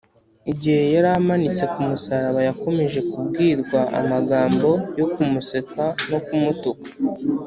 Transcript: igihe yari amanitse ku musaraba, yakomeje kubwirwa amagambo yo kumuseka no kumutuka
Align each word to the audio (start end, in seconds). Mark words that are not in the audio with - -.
igihe 0.51 0.81
yari 0.93 1.09
amanitse 1.19 1.63
ku 1.73 1.79
musaraba, 1.89 2.39
yakomeje 2.49 2.99
kubwirwa 3.11 3.79
amagambo 3.99 4.69
yo 4.99 5.05
kumuseka 5.13 5.83
no 6.11 6.19
kumutuka 6.25 6.87